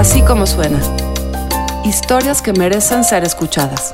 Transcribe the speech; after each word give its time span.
Así 0.00 0.22
como 0.22 0.46
suena. 0.46 0.80
Historias 1.84 2.40
que 2.40 2.54
merecen 2.54 3.04
ser 3.04 3.22
escuchadas. 3.22 3.92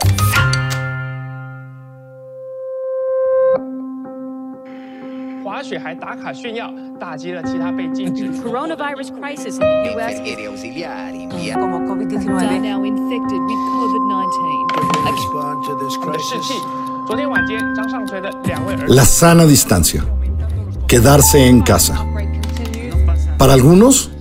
Coronavirus 8.45 9.11
crisis 9.21 9.55
in 9.55 9.63
the 9.83 9.95
U.S. 9.97 10.23
como 11.55 11.79
are 11.79 11.87
COVID-19. 11.87 12.61
now 12.63 12.85
infected 12.85 13.41
with 13.41 13.59
COVID-19. 17.09 18.89
La 18.95 19.05
sana 19.05 19.45
distancia. 19.45 20.05
Quedarse 20.87 21.49
en 21.49 21.63
casa. 21.63 22.07
Para 23.39 23.55
algunos, 23.55 24.13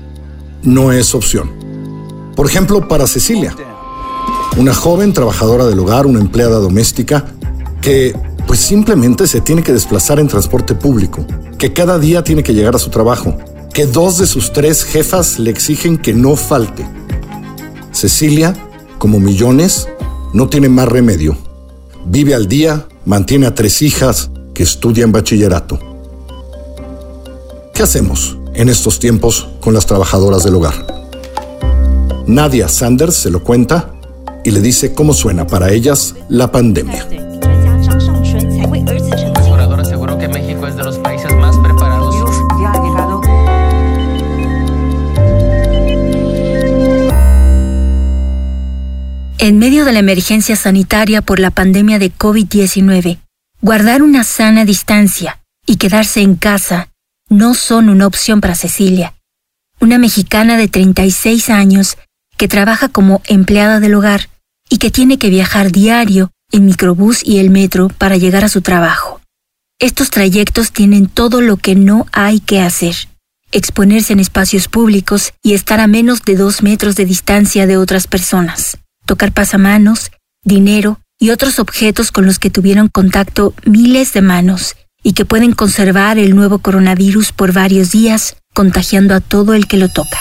no 0.63 0.91
es 0.91 1.13
opción. 1.13 1.54
Por 2.45 2.52
ejemplo, 2.52 2.88
para 2.88 3.08
Cecilia, 3.08 3.55
una 4.55 4.76
joven 4.76 5.13
trabajadora 5.13 5.66
del 5.66 5.80
hogar, 5.80 6.05
una 6.05 6.20
empleada 6.20 6.59
doméstica, 6.59 7.26
que 7.81 8.16
pues 8.45 8.59
simplemente 8.59 9.26
se 9.26 9.41
tiene 9.41 9.63
que 9.63 9.73
desplazar 9.73 10.20
en 10.20 10.27
transporte 10.27 10.76
público, 10.76 11.26
que 11.58 11.73
cada 11.73 11.98
día 11.98 12.23
tiene 12.23 12.44
que 12.44 12.53
llegar 12.53 12.76
a 12.76 12.77
su 12.77 12.91
trabajo, 12.91 13.36
que 13.73 13.88
dos 13.88 14.20
de 14.20 14.27
sus 14.27 14.53
tres 14.53 14.84
jefas 14.84 15.39
le 15.39 15.50
exigen 15.50 15.98
que 15.98 16.13
no 16.13 16.36
falte. 16.36 16.88
Cecilia, 17.91 18.53
como 19.00 19.20
millones, 19.20 19.88
no 20.31 20.48
tiene 20.48 20.70
más 20.70 20.88
remedio. 20.88 21.36
Vive 22.05 22.36
al 22.36 22.48
día, 22.48 22.88
mantiene 23.05 23.48
a 23.48 23.55
tres 23.55 23.81
hijas 23.81 24.30
que 24.53 24.62
estudian 24.62 25.12
bachillerato. 25.12 25.80
¿Qué 27.73 27.81
hacemos 27.81 28.38
en 28.53 28.70
estos 28.70 29.00
tiempos 29.00 29.50
con 29.62 29.73
las 29.73 29.88
trabajadoras 29.88 30.44
del 30.44 30.53
hogar? 30.53 31.05
Nadia 32.27 32.67
Sanders 32.67 33.15
se 33.15 33.29
lo 33.29 33.43
cuenta 33.43 33.94
y 34.44 34.52
le 34.52 34.59
dice 34.61 34.94
cómo 34.94 35.13
suena 35.13 35.45
para 35.45 35.72
ellas 35.72 36.16
la 36.27 36.52
pandemia. 36.52 37.08
En 49.38 49.59
medio 49.59 49.85
de 49.85 49.94
la 49.94 50.00
emergencia 50.00 50.55
sanitaria 50.55 51.22
por 51.22 51.39
la 51.39 51.52
pandemia 51.52 52.00
de 52.00 52.11
COVID-19, 52.11 53.19
guardar 53.61 54.02
una 54.02 54.23
sana 54.23 54.66
distancia 54.66 55.41
y 55.67 55.75
quedarse 55.75 56.22
en 56.22 56.35
casa 56.35 56.89
no 57.30 57.53
son 57.53 57.89
una 57.89 58.07
opción 58.07 58.41
para 58.41 58.55
Cecilia, 58.55 59.13
una 59.80 60.00
mexicana 60.00 60.57
de 60.57 60.67
36 60.67 61.52
años 61.52 61.97
que 62.38 62.47
trabaja 62.47 62.89
como 62.89 63.22
empleada 63.25 63.80
del 63.80 63.95
hogar 63.95 64.30
y 64.69 64.78
que 64.78 64.91
tiene 64.91 65.17
que 65.17 65.30
viajar 65.30 65.72
diario 65.72 66.31
en 66.52 66.66
microbús 66.66 67.22
y 67.23 67.39
el 67.39 67.50
metro 67.50 67.89
para 67.89 68.17
llegar 68.17 68.44
a 68.44 68.50
su 68.50 68.61
trabajo. 68.61 69.22
Estos 69.80 70.09
trayectos 70.09 70.72
tienen 70.72 71.08
todo 71.08 71.41
lo 71.41 71.58
que 71.58 71.75
no 71.75 72.08
hay 72.11 72.39
que 72.39 72.61
hacer. 72.61 72.95
Exponerse 73.52 74.13
en 74.13 74.19
espacios 74.19 74.67
públicos 74.67 75.33
y 75.44 75.53
estar 75.53 75.80
a 75.80 75.88
menos 75.88 76.22
de 76.23 76.36
dos 76.36 76.63
metros 76.63 76.95
de 76.95 77.06
distancia 77.06 77.67
de 77.67 77.78
otras 77.78 78.08
personas. 78.08 78.78
Tocar 79.06 79.31
pasamanos, 79.31 80.11
dinero 80.44 81.00
y 81.19 81.30
otros 81.30 81.59
objetos 81.59 82.11
con 82.11 82.25
los 82.25 82.39
que 82.39 82.50
tuvieron 82.50 82.88
contacto 82.88 83.53
miles 83.66 84.13
de 84.13 84.22
manos 84.22 84.75
y 85.03 85.13
que 85.13 85.25
pueden 85.25 85.52
conservar 85.52 86.17
el 86.17 86.36
nuevo 86.36 86.59
coronavirus 86.59 87.31
por 87.31 87.53
varios 87.53 87.91
días, 87.91 88.38
contagiando 88.53 89.13
a 89.13 89.19
todo 89.19 89.53
el 89.53 89.67
que 89.67 89.78
lo 89.78 89.89
toca. 89.89 90.17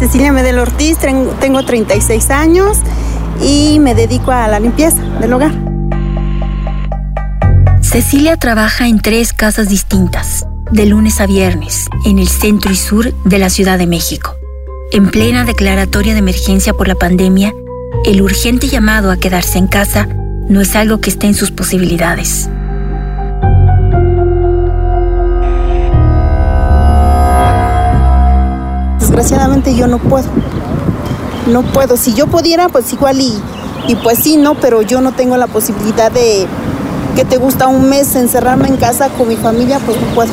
Cecilia 0.00 0.32
Medel 0.32 0.58
Ortiz, 0.58 0.96
tengo 0.96 1.62
36 1.62 2.30
años 2.30 2.78
y 3.44 3.78
me 3.80 3.94
dedico 3.94 4.32
a 4.32 4.48
la 4.48 4.58
limpieza 4.58 5.02
del 5.20 5.30
hogar. 5.34 5.52
Cecilia 7.82 8.38
trabaja 8.38 8.88
en 8.88 9.00
tres 9.00 9.34
casas 9.34 9.68
distintas, 9.68 10.46
de 10.70 10.86
lunes 10.86 11.20
a 11.20 11.26
viernes, 11.26 11.84
en 12.06 12.18
el 12.18 12.28
centro 12.28 12.72
y 12.72 12.76
sur 12.76 13.12
de 13.24 13.38
la 13.38 13.50
Ciudad 13.50 13.76
de 13.76 13.86
México. 13.86 14.34
En 14.90 15.10
plena 15.10 15.44
declaratoria 15.44 16.14
de 16.14 16.20
emergencia 16.20 16.72
por 16.72 16.88
la 16.88 16.94
pandemia, 16.94 17.52
el 18.06 18.22
urgente 18.22 18.68
llamado 18.68 19.10
a 19.10 19.18
quedarse 19.18 19.58
en 19.58 19.66
casa 19.66 20.08
no 20.48 20.62
es 20.62 20.76
algo 20.76 21.02
que 21.02 21.10
esté 21.10 21.26
en 21.26 21.34
sus 21.34 21.50
posibilidades. 21.50 22.48
Yo 29.80 29.86
no 29.86 29.98
puedo. 29.98 30.26
No 31.46 31.62
puedo. 31.62 31.96
Si 31.96 32.12
yo 32.12 32.26
pudiera, 32.26 32.68
pues 32.68 32.92
igual 32.92 33.18
y, 33.18 33.32
y 33.88 33.94
pues 33.96 34.18
sí, 34.18 34.36
¿no? 34.36 34.54
Pero 34.54 34.82
yo 34.82 35.00
no 35.00 35.12
tengo 35.12 35.38
la 35.38 35.46
posibilidad 35.46 36.12
de 36.12 36.46
que 37.16 37.24
te 37.24 37.38
gusta 37.38 37.66
un 37.66 37.88
mes 37.88 38.14
encerrarme 38.14 38.68
en 38.68 38.76
casa 38.76 39.08
con 39.08 39.26
mi 39.26 39.36
familia, 39.36 39.80
pues 39.84 39.98
no 39.98 40.06
puedo. 40.14 40.30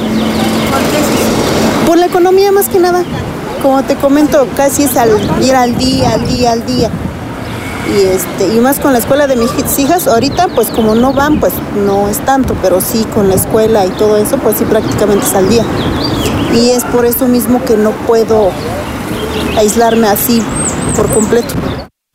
Por 1.88 1.98
la 1.98 2.08
economía 2.08 2.52
más 2.52 2.68
que 2.68 2.80
nada. 2.80 3.04
Como 3.64 3.82
te 3.84 3.96
comento, 3.96 4.48
casi 4.56 4.84
es 4.84 4.98
al 4.98 5.10
ir 5.42 5.56
al 5.56 5.78
día, 5.78 6.14
al 6.14 6.28
día, 6.28 6.52
al 6.52 6.66
día. 6.66 6.90
Y 7.90 8.02
este, 8.02 8.54
y 8.54 8.60
más 8.60 8.80
con 8.80 8.92
la 8.92 9.00
escuela 9.00 9.28
de 9.28 9.38
mis 9.38 9.50
hijas, 9.80 10.08
ahorita 10.08 10.50
pues 10.50 10.68
como 10.68 10.94
no 10.94 11.14
van, 11.14 11.40
pues 11.40 11.54
no 11.86 12.10
es 12.10 12.20
tanto, 12.20 12.54
pero 12.62 12.82
sí 12.82 13.06
con 13.16 13.30
la 13.30 13.36
escuela 13.36 13.86
y 13.86 13.90
todo 13.92 14.18
eso, 14.18 14.38
pues 14.38 14.58
sí 14.58 14.66
prácticamente 14.66 15.26
es 15.26 15.34
al 15.34 15.48
día. 15.48 15.64
Y 16.54 16.72
es 16.72 16.84
por 16.84 17.06
eso 17.06 17.28
mismo 17.28 17.64
que 17.64 17.78
no 17.78 17.92
puedo 18.06 18.52
aislarme 19.58 20.08
así 20.08 20.42
por 20.96 21.12
completo. 21.12 21.54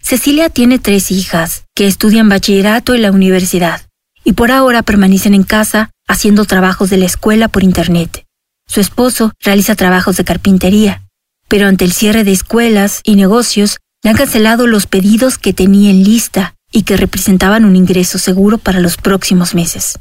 Cecilia 0.00 0.50
tiene 0.50 0.78
tres 0.78 1.10
hijas 1.10 1.64
que 1.74 1.86
estudian 1.86 2.28
bachillerato 2.28 2.94
en 2.94 3.02
la 3.02 3.10
universidad 3.10 3.82
y 4.24 4.34
por 4.34 4.50
ahora 4.50 4.82
permanecen 4.82 5.34
en 5.34 5.42
casa 5.42 5.90
haciendo 6.06 6.44
trabajos 6.44 6.90
de 6.90 6.98
la 6.98 7.06
escuela 7.06 7.48
por 7.48 7.62
internet. 7.62 8.24
Su 8.66 8.80
esposo 8.80 9.32
realiza 9.40 9.74
trabajos 9.74 10.16
de 10.16 10.24
carpintería, 10.24 11.02
pero 11.48 11.66
ante 11.66 11.84
el 11.84 11.92
cierre 11.92 12.24
de 12.24 12.32
escuelas 12.32 13.00
y 13.04 13.16
negocios 13.16 13.78
le 14.02 14.10
han 14.10 14.16
cancelado 14.16 14.66
los 14.66 14.86
pedidos 14.86 15.38
que 15.38 15.52
tenía 15.52 15.90
en 15.90 16.04
lista 16.04 16.54
y 16.70 16.82
que 16.82 16.96
representaban 16.96 17.64
un 17.64 17.76
ingreso 17.76 18.18
seguro 18.18 18.58
para 18.58 18.80
los 18.80 18.96
próximos 18.96 19.54
meses. 19.54 19.98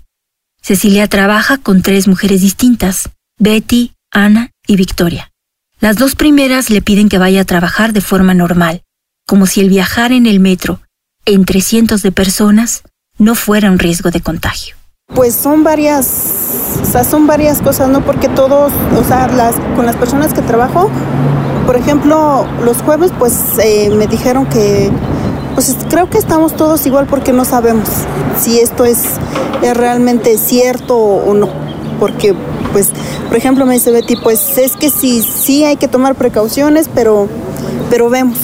Cecilia 0.61 1.07
trabaja 1.07 1.57
con 1.57 1.81
tres 1.81 2.07
mujeres 2.07 2.41
distintas, 2.41 3.09
Betty, 3.37 3.93
Ana 4.11 4.51
y 4.67 4.75
Victoria. 4.75 5.30
Las 5.81 5.95
dos 5.95 6.15
primeras 6.15 6.69
le 6.69 6.83
piden 6.83 7.09
que 7.09 7.17
vaya 7.17 7.41
a 7.41 7.45
trabajar 7.45 7.91
de 7.91 8.01
forma 8.01 8.35
normal, 8.35 8.83
como 9.25 9.47
si 9.47 9.61
el 9.61 9.69
viajar 9.69 10.11
en 10.11 10.27
el 10.27 10.39
metro 10.39 10.79
entre 11.25 11.59
cientos 11.59 12.03
de 12.03 12.11
personas 12.11 12.83
no 13.17 13.33
fuera 13.33 13.71
un 13.71 13.79
riesgo 13.79 14.11
de 14.11 14.21
contagio. 14.21 14.75
Pues 15.15 15.33
son 15.33 15.63
varias, 15.63 16.07
o 16.83 16.85
sea, 16.85 17.03
son 17.03 17.25
varias 17.25 17.63
cosas, 17.63 17.89
¿no? 17.89 18.05
Porque 18.05 18.29
todos, 18.29 18.71
o 18.95 19.03
sea, 19.03 19.27
las, 19.29 19.55
con 19.75 19.87
las 19.87 19.95
personas 19.95 20.35
que 20.35 20.43
trabajo, 20.43 20.91
por 21.65 21.75
ejemplo, 21.75 22.45
los 22.63 22.77
jueves, 22.83 23.11
pues 23.17 23.33
eh, 23.63 23.89
me 23.89 24.05
dijeron 24.05 24.45
que, 24.45 24.91
pues 25.55 25.75
creo 25.89 26.11
que 26.11 26.19
estamos 26.19 26.55
todos 26.55 26.85
igual 26.85 27.07
porque 27.07 27.33
no 27.33 27.43
sabemos 27.43 27.89
si 28.39 28.59
esto 28.59 28.85
es, 28.85 28.99
es 29.63 29.75
realmente 29.75 30.37
cierto 30.37 30.95
o 30.95 31.33
no. 31.33 31.49
Porque, 31.99 32.35
pues, 32.71 32.91
por 33.31 33.37
ejemplo, 33.37 33.65
me 33.65 33.75
dice 33.75 33.91
Betty, 33.91 34.17
pues 34.17 34.57
es 34.57 34.75
que 34.75 34.89
sí, 34.89 35.21
sí 35.21 35.63
hay 35.63 35.77
que 35.77 35.87
tomar 35.87 36.15
precauciones, 36.15 36.89
pero, 36.93 37.29
pero 37.89 38.09
vemos. 38.09 38.37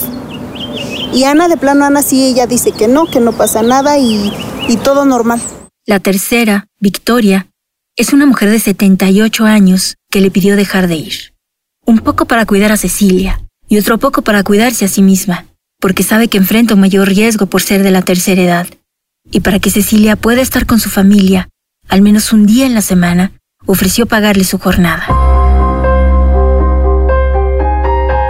Y 1.12 1.24
Ana, 1.24 1.46
de 1.46 1.58
plano, 1.58 1.84
Ana 1.84 2.00
sí, 2.00 2.24
ella 2.24 2.46
dice 2.46 2.72
que 2.72 2.88
no, 2.88 3.04
que 3.04 3.20
no 3.20 3.32
pasa 3.32 3.60
nada 3.60 3.98
y, 3.98 4.32
y 4.66 4.76
todo 4.78 5.04
normal. 5.04 5.42
La 5.84 6.00
tercera, 6.00 6.68
Victoria, 6.80 7.50
es 7.96 8.14
una 8.14 8.24
mujer 8.24 8.48
de 8.48 8.60
78 8.60 9.44
años 9.44 9.96
que 10.10 10.22
le 10.22 10.30
pidió 10.30 10.56
dejar 10.56 10.88
de 10.88 10.96
ir. 10.96 11.34
Un 11.84 11.98
poco 11.98 12.24
para 12.24 12.46
cuidar 12.46 12.72
a 12.72 12.78
Cecilia 12.78 13.44
y 13.68 13.76
otro 13.76 13.98
poco 13.98 14.22
para 14.22 14.42
cuidarse 14.42 14.86
a 14.86 14.88
sí 14.88 15.02
misma, 15.02 15.44
porque 15.80 16.02
sabe 16.02 16.28
que 16.28 16.38
enfrenta 16.38 16.72
un 16.72 16.80
mayor 16.80 17.08
riesgo 17.08 17.44
por 17.44 17.60
ser 17.60 17.82
de 17.82 17.90
la 17.90 18.00
tercera 18.00 18.40
edad. 18.40 18.66
Y 19.30 19.40
para 19.40 19.58
que 19.58 19.68
Cecilia 19.68 20.16
pueda 20.16 20.40
estar 20.40 20.64
con 20.64 20.80
su 20.80 20.88
familia, 20.88 21.50
al 21.88 22.00
menos 22.00 22.32
un 22.32 22.46
día 22.46 22.64
en 22.64 22.72
la 22.72 22.80
semana, 22.80 23.32
ofreció 23.68 24.06
pagarle 24.06 24.44
su 24.44 24.58
jornada. 24.58 25.04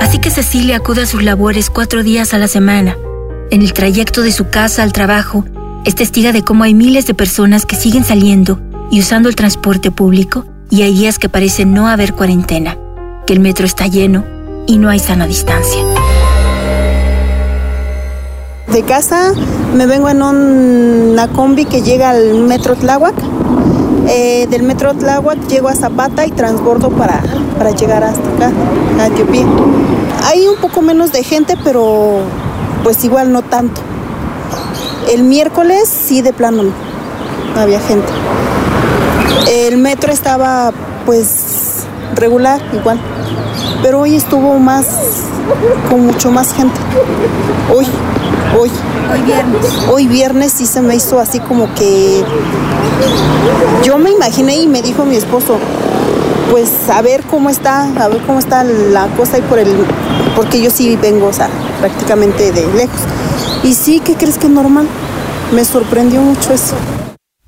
Así 0.00 0.18
que 0.18 0.30
Cecilia 0.30 0.76
acude 0.76 1.02
a 1.02 1.06
sus 1.06 1.22
labores 1.22 1.70
cuatro 1.70 2.02
días 2.02 2.34
a 2.34 2.38
la 2.38 2.48
semana. 2.48 2.96
En 3.50 3.62
el 3.62 3.72
trayecto 3.72 4.22
de 4.22 4.32
su 4.32 4.48
casa 4.48 4.82
al 4.82 4.92
trabajo, 4.92 5.44
es 5.84 5.94
testiga 5.94 6.32
de 6.32 6.42
cómo 6.42 6.64
hay 6.64 6.74
miles 6.74 7.06
de 7.06 7.14
personas 7.14 7.64
que 7.66 7.76
siguen 7.76 8.04
saliendo 8.04 8.60
y 8.90 9.00
usando 9.00 9.28
el 9.28 9.36
transporte 9.36 9.90
público 9.90 10.44
y 10.70 10.82
hay 10.82 10.92
días 10.92 11.18
que 11.18 11.28
parece 11.28 11.64
no 11.64 11.88
haber 11.88 12.14
cuarentena, 12.14 12.76
que 13.26 13.32
el 13.32 13.40
metro 13.40 13.64
está 13.64 13.86
lleno 13.86 14.24
y 14.66 14.76
no 14.78 14.88
hay 14.90 14.98
sana 14.98 15.26
distancia. 15.26 15.82
De 18.72 18.82
casa 18.82 19.32
me 19.74 19.86
vengo 19.86 20.08
en 20.10 20.20
un- 20.22 21.08
una 21.12 21.28
combi 21.28 21.64
que 21.64 21.80
llega 21.82 22.10
al 22.10 22.34
metro 22.42 22.74
Tláhuac. 22.76 23.14
Eh, 24.10 24.46
del 24.48 24.62
metro 24.62 24.94
Tláhuac 24.94 25.38
llego 25.48 25.68
a 25.68 25.74
Zapata 25.74 26.24
y 26.24 26.30
transbordo 26.30 26.88
para, 26.88 27.22
para 27.58 27.72
llegar 27.72 28.02
hasta 28.02 28.26
acá, 28.30 28.52
a 29.00 29.06
Etiopía. 29.08 29.44
Hay 30.24 30.48
un 30.48 30.56
poco 30.56 30.80
menos 30.80 31.12
de 31.12 31.22
gente, 31.22 31.56
pero 31.62 32.20
pues 32.82 33.04
igual 33.04 33.32
no 33.32 33.42
tanto. 33.42 33.82
El 35.12 35.24
miércoles 35.24 35.88
sí 35.88 36.22
de 36.22 36.32
plano 36.32 36.62
no, 36.62 36.72
había 37.60 37.80
gente. 37.80 38.08
El 39.46 39.76
metro 39.76 40.10
estaba 40.10 40.72
pues 41.04 41.84
regular 42.14 42.62
igual, 42.72 42.98
pero 43.82 44.00
hoy 44.00 44.16
estuvo 44.16 44.58
más, 44.58 44.86
con 45.90 46.06
mucho 46.06 46.30
más 46.30 46.54
gente. 46.54 46.78
Hoy, 47.74 47.86
hoy. 48.58 48.70
Hoy 49.12 49.22
viernes. 49.22 49.88
Hoy 49.90 50.06
viernes 50.06 50.52
sí 50.52 50.66
se 50.66 50.80
me 50.80 50.96
hizo 50.96 51.18
así 51.18 51.40
como 51.40 51.72
que 51.74 52.24
yo 53.84 53.98
me 53.98 54.10
imaginé 54.10 54.56
y 54.56 54.66
me 54.66 54.82
dijo 54.82 55.04
mi 55.04 55.16
esposo, 55.16 55.58
pues 56.50 56.70
a 56.90 57.02
ver 57.02 57.22
cómo 57.22 57.50
está, 57.50 57.84
a 57.84 58.08
ver 58.08 58.20
cómo 58.26 58.38
está 58.38 58.64
la 58.64 59.06
cosa 59.16 59.38
y 59.38 59.42
por 59.42 59.58
el, 59.58 59.68
porque 60.36 60.62
yo 60.62 60.70
sí 60.70 60.96
vengo, 60.96 61.26
o 61.26 61.32
sea, 61.32 61.48
prácticamente 61.80 62.52
de 62.52 62.66
lejos. 62.74 63.00
Y 63.62 63.74
sí, 63.74 64.00
¿qué 64.04 64.14
crees 64.14 64.38
que 64.38 64.46
es 64.46 64.52
normal? 64.52 64.86
Me 65.52 65.64
sorprendió 65.64 66.20
mucho 66.20 66.52
eso. 66.52 66.74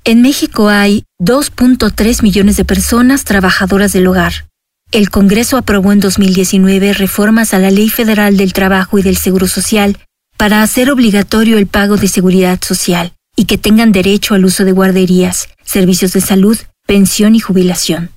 En 0.03 0.21
México 0.21 0.69
hay 0.69 1.03
2.3 1.19 2.23
millones 2.23 2.57
de 2.57 2.65
personas 2.65 3.23
trabajadoras 3.23 3.93
del 3.93 4.07
hogar. 4.07 4.47
El 4.91 5.09
Congreso 5.09 5.57
aprobó 5.57 5.91
en 5.91 5.99
2019 5.99 6.93
reformas 6.93 7.53
a 7.53 7.59
la 7.59 7.71
Ley 7.71 7.87
Federal 7.89 8.35
del 8.35 8.51
Trabajo 8.51 8.97
y 8.97 9.03
del 9.03 9.15
Seguro 9.15 9.47
Social 9.47 9.97
para 10.41 10.63
hacer 10.63 10.89
obligatorio 10.89 11.59
el 11.59 11.67
pago 11.67 11.97
de 11.97 12.07
seguridad 12.07 12.59
social 12.63 13.13
y 13.35 13.45
que 13.45 13.59
tengan 13.59 13.91
derecho 13.91 14.33
al 14.33 14.43
uso 14.43 14.65
de 14.65 14.71
guarderías, 14.71 15.49
servicios 15.63 16.13
de 16.13 16.21
salud, 16.21 16.57
pensión 16.87 17.35
y 17.35 17.39
jubilación. 17.39 18.09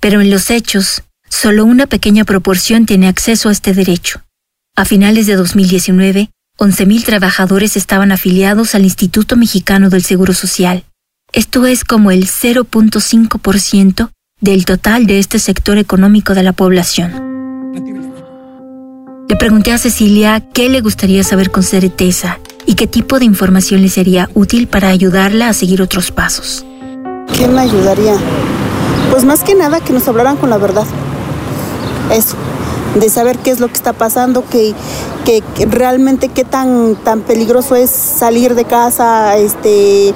Pero 0.00 0.20
en 0.20 0.28
los 0.28 0.50
hechos, 0.50 1.04
solo 1.28 1.64
una 1.64 1.86
pequeña 1.86 2.24
proporción 2.24 2.84
tiene 2.84 3.06
acceso 3.06 3.48
a 3.48 3.52
este 3.52 3.74
derecho. 3.74 4.22
A 4.74 4.86
finales 4.86 5.28
de 5.28 5.36
2019, 5.36 6.30
11.000 6.58 7.04
trabajadores 7.04 7.76
estaban 7.76 8.10
afiliados 8.10 8.74
al 8.74 8.82
Instituto 8.82 9.36
Mexicano 9.36 9.88
del 9.88 10.02
Seguro 10.02 10.34
Social. 10.34 10.82
Esto 11.32 11.64
es 11.64 11.84
como 11.84 12.10
el 12.10 12.26
0.5% 12.26 14.10
del 14.40 14.64
total 14.64 15.06
de 15.06 15.20
este 15.20 15.38
sector 15.38 15.78
económico 15.78 16.34
de 16.34 16.42
la 16.42 16.54
población. 16.54 17.27
Le 19.28 19.36
pregunté 19.36 19.72
a 19.72 19.78
Cecilia 19.78 20.42
qué 20.54 20.70
le 20.70 20.80
gustaría 20.80 21.22
saber 21.22 21.50
con 21.50 21.62
certeza 21.62 22.38
y 22.64 22.76
qué 22.76 22.86
tipo 22.86 23.18
de 23.18 23.26
información 23.26 23.82
le 23.82 23.90
sería 23.90 24.30
útil 24.32 24.68
para 24.68 24.88
ayudarla 24.88 25.50
a 25.50 25.52
seguir 25.52 25.82
otros 25.82 26.10
pasos. 26.10 26.64
¿Qué 27.36 27.46
me 27.46 27.60
ayudaría? 27.60 28.14
Pues 29.10 29.26
más 29.26 29.42
que 29.42 29.54
nada 29.54 29.80
que 29.80 29.92
nos 29.92 30.08
hablaran 30.08 30.38
con 30.38 30.48
la 30.48 30.56
verdad. 30.56 30.86
Eso, 32.10 32.36
de 32.98 33.10
saber 33.10 33.36
qué 33.36 33.50
es 33.50 33.60
lo 33.60 33.68
que 33.68 33.74
está 33.74 33.92
pasando, 33.92 34.46
que, 34.48 34.72
que, 35.26 35.42
que 35.54 35.66
realmente 35.66 36.30
qué 36.30 36.44
tan, 36.44 36.96
tan 36.96 37.20
peligroso 37.20 37.76
es 37.76 37.90
salir 37.90 38.54
de 38.54 38.64
casa, 38.64 39.36
este, 39.36 40.14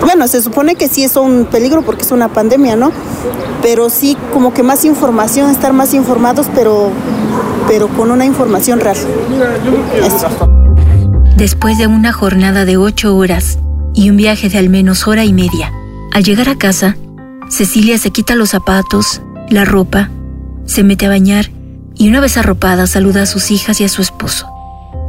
bueno, 0.00 0.26
se 0.26 0.42
supone 0.42 0.74
que 0.74 0.88
sí 0.88 1.04
es 1.04 1.16
un 1.16 1.46
peligro 1.48 1.82
porque 1.82 2.02
es 2.02 2.10
una 2.10 2.28
pandemia, 2.28 2.74
¿no? 2.74 2.90
Pero 3.62 3.90
sí 3.90 4.16
como 4.32 4.52
que 4.52 4.64
más 4.64 4.84
información, 4.84 5.50
estar 5.50 5.72
más 5.72 5.94
informados, 5.94 6.48
pero, 6.52 6.90
pero 7.68 7.86
con 7.88 8.10
una 8.10 8.24
información 8.24 8.80
real. 8.80 8.96
Eso. 10.02 10.28
Después 11.36 11.78
de 11.78 11.86
una 11.86 12.12
jornada 12.12 12.64
de 12.64 12.76
ocho 12.78 13.14
horas 13.14 13.58
y 13.94 14.10
un 14.10 14.16
viaje 14.16 14.48
de 14.48 14.58
al 14.58 14.70
menos 14.70 15.06
hora 15.06 15.24
y 15.24 15.32
media, 15.32 15.72
al 16.12 16.24
llegar 16.24 16.48
a 16.48 16.56
casa, 16.56 16.96
Cecilia 17.48 17.98
se 17.98 18.10
quita 18.10 18.34
los 18.34 18.50
zapatos, 18.50 19.22
la 19.50 19.64
ropa, 19.64 20.10
se 20.64 20.82
mete 20.82 21.06
a 21.06 21.10
bañar 21.10 21.50
y 21.94 22.08
una 22.08 22.20
vez 22.20 22.36
arropada 22.36 22.86
saluda 22.86 23.22
a 23.22 23.26
sus 23.26 23.50
hijas 23.50 23.80
y 23.80 23.84
a 23.84 23.88
su 23.88 24.02
esposo. 24.02 24.48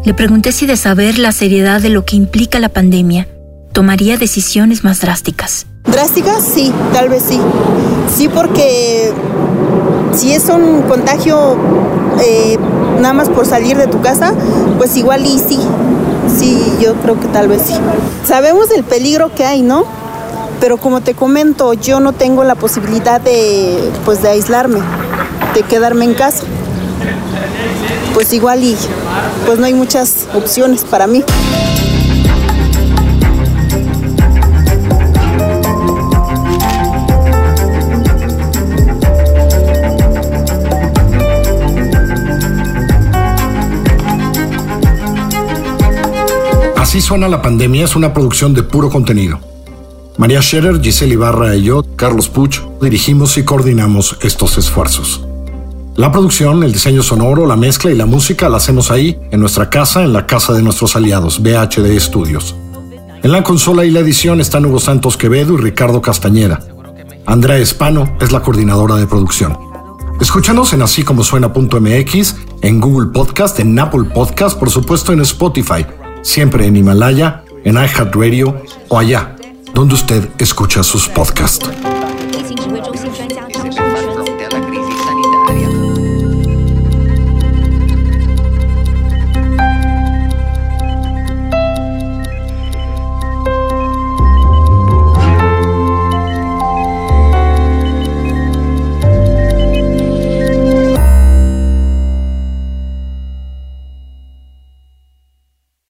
Le 0.04 0.14
pregunté 0.14 0.52
si 0.52 0.66
de 0.66 0.78
saber 0.78 1.18
la 1.18 1.32
seriedad 1.32 1.82
de 1.82 1.90
lo 1.90 2.06
que 2.06 2.16
implica 2.16 2.60
la 2.60 2.70
pandemia, 2.70 3.28
tomaría 3.74 4.18
decisiones 4.18 4.84
más 4.84 5.02
drásticas. 5.02 5.66
¿Drásticas? 5.86 6.44
Sí, 6.44 6.72
tal 6.94 7.10
vez 7.10 7.24
sí. 7.24 7.40
Sí, 8.16 8.28
porque 8.30 9.12
si 10.14 10.34
es 10.34 10.46
un 10.50 10.84
contagio 10.84 11.58
eh, 12.22 12.58
nada 13.00 13.14
más 13.14 13.30
por 13.30 13.46
salir 13.46 13.78
de 13.78 13.88
tu 13.88 14.02
casa, 14.02 14.34
pues 14.78 14.96
igual 14.98 15.26
y 15.26 15.40
sí. 15.40 15.60
Sí, 16.38 16.62
yo 16.80 16.94
creo 16.96 17.20
que 17.20 17.28
tal 17.28 17.48
vez 17.48 17.64
sí. 17.66 17.74
Sabemos 18.26 18.70
del 18.70 18.84
peligro 18.84 19.34
que 19.34 19.46
hay, 19.46 19.62
¿no? 19.62 19.86
Pero 20.60 20.78
como 20.78 21.02
te 21.02 21.14
comento, 21.14 21.74
yo 21.74 22.00
no 22.00 22.14
tengo 22.14 22.44
la 22.44 22.56
posibilidad 22.56 23.20
de, 23.20 23.92
pues, 24.06 24.22
de 24.22 24.30
aislarme, 24.30 24.80
de 25.56 25.64
quedarme 25.64 26.06
en 26.06 26.14
casa. 26.14 26.44
Pues 28.14 28.34
igual 28.34 28.64
y 28.64 28.76
pues 29.46 29.60
no 29.60 29.66
hay 29.66 29.74
muchas 29.74 30.28
opciones 30.34 30.84
para 30.84 31.08
mí. 31.08 31.24
Así 46.90 47.02
suena 47.02 47.28
la 47.28 47.44
pandemia 47.44 47.86
es 47.86 47.96
una 47.96 48.16
producción 48.16 48.56
de 48.56 48.64
puro 48.64 48.90
contenido. 48.90 49.40
María 50.18 50.42
Scherer, 50.42 50.82
Giselle 50.82 51.14
Ibarra 51.14 51.56
y 51.56 51.62
yo, 51.62 51.84
Carlos 51.96 52.30
Puch, 52.30 52.62
dirigimos 52.82 53.38
y 53.38 53.44
coordinamos 53.44 54.18
estos 54.24 54.58
esfuerzos. 54.58 55.24
La 55.96 56.12
producción, 56.12 56.64
el 56.64 56.74
diseño 56.74 57.04
sonoro, 57.04 57.46
la 57.46 57.56
mezcla 57.56 57.92
y 57.92 57.96
la 57.96 58.08
música 58.08 58.50
la 58.50 58.58
hacemos 58.58 58.90
ahí, 58.90 59.20
en 59.30 59.40
nuestra 59.40 59.70
casa, 59.70 60.04
en 60.04 60.14
la 60.14 60.26
casa 60.26 60.52
de 60.54 60.64
nuestros 60.64 60.96
aliados, 60.96 61.44
BHD 61.44 61.96
Studios. 62.00 62.56
En 63.22 63.34
la 63.34 63.44
consola 63.44 63.86
y 63.86 63.92
la 63.92 64.00
edición 64.00 64.42
están 64.42 64.66
Hugo 64.66 64.80
Santos 64.80 65.16
Quevedo 65.16 65.54
y 65.54 65.58
Ricardo 65.58 66.02
Castañeda. 66.02 66.60
Andrea 67.28 67.58
Espano 67.58 68.18
es 68.20 68.32
la 68.32 68.42
coordinadora 68.42 68.96
de 68.96 69.06
producción. 69.06 69.56
Escúchanos 70.20 70.74
en 70.74 70.82
así 70.82 71.04
como 71.04 71.24
suena.mx, 71.24 72.36
en 72.62 72.82
Google 72.82 73.12
Podcast, 73.14 73.60
en 73.60 73.78
Apple 73.78 74.06
Podcast, 74.12 74.58
por 74.58 74.72
supuesto 74.72 75.14
en 75.14 75.22
Spotify, 75.22 75.86
siempre 76.24 76.66
en 76.66 76.76
Himalaya, 76.76 77.44
en 77.64 77.76
iHeartRadio 77.76 78.64
o 78.88 78.98
allá, 78.98 79.36
donde 79.74 79.96
usted 79.96 80.30
escucha 80.40 80.84
sus 80.84 81.08
podcasts. 81.08 81.70